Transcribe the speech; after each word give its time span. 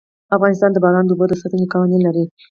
افغانستان 0.35 0.71
د 0.73 0.77
باران 0.83 1.05
د 1.05 1.09
اوبو 1.11 1.25
د 1.29 1.33
ساتنې 1.41 1.65
قوانين 1.73 2.01
لري. 2.07 2.23